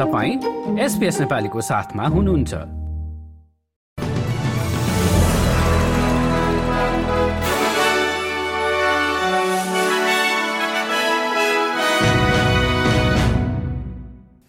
[0.00, 2.54] तपाईँ एसपिएस नेपालीको साथमा हुनुहुन्छ।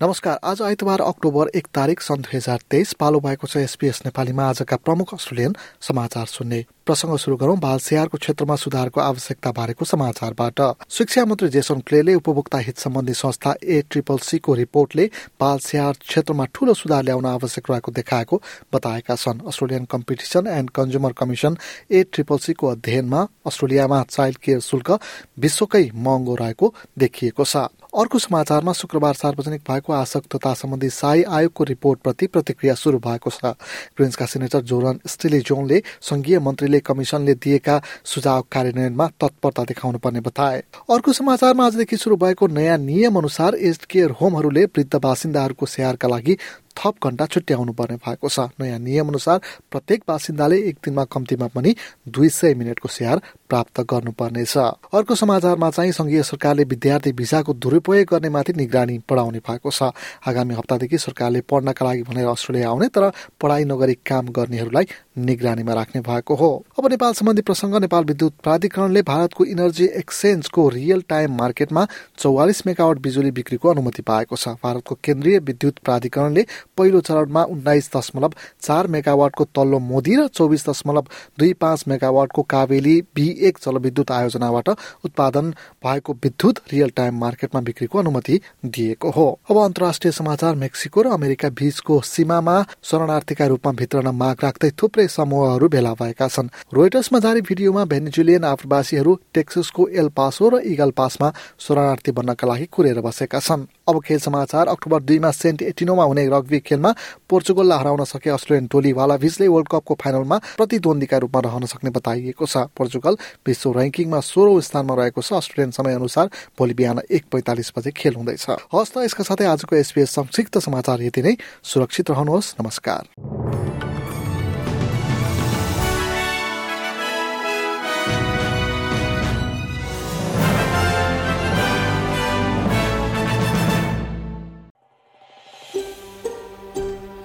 [0.01, 4.43] नमस्कार आज आइतबार अक्टोबर एक तारिक सन् दुई हजार तेइस पालो भएको छ एसपीएस नेपालीमा
[4.43, 10.59] आजका प्रमुख अस्ट्रेलियन समाचार सुन्ने। प्रसङ्ग शुरू गरौं। बाल स्याहारको क्षेत्रमा सुधारको आवश्यकता बारेको समाचारबाट।
[10.89, 15.05] शिक्षा मन्त्री जेसन क्लेले उपभोक्ता हित सम्बन्धी संस्था ए ट्रिपल सीको रिपोर्टले
[15.39, 18.41] बाल स्याहार क्षेत्रमा ठूलो सुधार ल्याउन आवश्यक रहेको देखाएको
[18.73, 21.57] बताएका छन्। Australian competition and consumer commission
[21.91, 24.99] A triple सीको अध्ययनमा अस्ट्रेलियामा चाइल्ड केयर शुल्क
[25.37, 31.63] विश्वकै महँगो रहेको देखिएको छ। अर्को समाचारमा शुक्रबार सार्वजनिक भएको आशक तथा सम्बन्धी साई आयोगको
[31.63, 33.51] रिपोर्टप्रति प्रतिक्रिया शुरू भएको छ।
[33.99, 36.39] ग्रिन्सका सेनेटर जोरन स्टिली जोनले संघीय
[36.71, 42.77] मन्त्रीले कमिसनले दिएका सुझाव कार्यान्वयनमा तत्परता देखाउनु पर्ने बताए। अर्को समाचारमा आजदेखि शुरू भएको नयाँ
[42.79, 46.37] नियम अनुसार एज केयर होमहरूले वृद्ध बासिन्दाहरूको स्याहारका लागि
[46.81, 49.39] थप घण्टा छुट्याउनु पर्ने भएको छ। नयाँ नियम अनुसार
[49.71, 51.75] प्रत्येक बासिन्दाले एक दिनमा कम्तीमा पनि
[52.09, 58.53] दुई सय मिनटको स्याहार प्राप्त गर्नुपर्नेछ। अर्को समाचारमा चाहिँ संघीय सरकारले विद्यार्थी भिसाको दुरुपयोग गर्नेमाथि
[58.57, 59.91] निगरानी बढाउने भएको छ।
[60.27, 64.85] आगामी हप्तादेखि सरकारले पढ्नका लागि भनेर अस्ट्रेलिया आउने तर पढाइ नगरी काम गर्नेहरूलाई
[65.19, 71.01] निगरानीमा राख्ने भएको हो। अब नेपाल सम्बन्धी प्रसङ्ग नेपाल विद्युत प्राधिकरणले भारतको इनर्जी एक्सचेन्जको रियल
[71.09, 71.85] टाइम मार्केटमा
[72.17, 76.45] चौवालिस मेगावट बिजुली बिक्रीको अनुमति पाएको छ। भारतको केन्द्रीय विद्युत प्राधिकरणले
[76.81, 81.05] पहिलो चरणमा उन्नाइस दशमलव चार मेगावाटको तल्लो मोदी र चौबिस दशमलव
[81.39, 84.69] दुई पाँच मेगावाटको कावेली बी एक जलविद्युत आयोजनाबाट
[85.05, 85.51] उत्पादन
[85.85, 91.49] भएको विद्युत रियल टाइम मार्केटमा बिक्रीको अनुमति दिएको हो। अब अन्तर्राष्ट्रिय समाचार मेक्सिको र अमेरिका
[91.59, 97.85] बीचको सीमामा शरणार्थीका रूपमा भित्रन माग राख्दै थुप्रै समूहहरू भेला भएका छन्। रोइटर्समा जारी भिडियोमा
[97.85, 104.01] भेनेजुलियन आप्रवासीहरू टेक्ससको एल पासो र इगल पासमा शरणार्थी बन्नका लागि कुरेर बसेका छन्। अब
[104.01, 106.91] खेल समाचार। अक्टोबर दुईमा सेन्ट एटिनोमा हुने रग्बी खेलमा
[107.29, 112.71] पोर्चुगललाई हराउन सके अस्ट्रेलियन टोली भिजले वर्ल्ड कपको फाइनलमा प्रतिद्वन्दीका रूपमा रहन सक्ने बताइएको छ।
[112.71, 117.91] पोर्चुगल विश्व ऱ्याङ्किङमा सोह्रौं स्थानमा रहेको छ। अस्ट्रेलियन समय अनुसार भोलि बिहान एक पैँतालिस बजे
[117.91, 123.40] खेल हुँदैछ। हस् त यसका साथै आजको एसपिएस संक्षिप्त समाचार यति नै। सुरक्षित रहनुहोस्। नमस्कार।